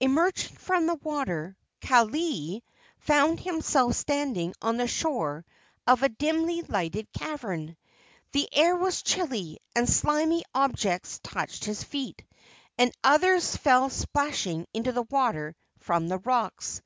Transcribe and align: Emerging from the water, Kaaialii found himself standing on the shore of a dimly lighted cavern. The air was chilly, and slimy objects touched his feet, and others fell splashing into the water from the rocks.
Emerging 0.00 0.56
from 0.56 0.86
the 0.86 0.94
water, 0.94 1.54
Kaaialii 1.82 2.62
found 2.96 3.38
himself 3.38 3.94
standing 3.94 4.54
on 4.62 4.78
the 4.78 4.86
shore 4.86 5.44
of 5.86 6.02
a 6.02 6.08
dimly 6.08 6.62
lighted 6.62 7.12
cavern. 7.12 7.76
The 8.32 8.48
air 8.56 8.74
was 8.74 9.02
chilly, 9.02 9.58
and 9.74 9.86
slimy 9.86 10.44
objects 10.54 11.20
touched 11.22 11.66
his 11.66 11.84
feet, 11.84 12.24
and 12.78 12.90
others 13.04 13.54
fell 13.54 13.90
splashing 13.90 14.66
into 14.72 14.92
the 14.92 15.02
water 15.10 15.54
from 15.80 16.08
the 16.08 16.20
rocks. 16.20 16.80